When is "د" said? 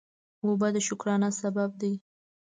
0.75-0.77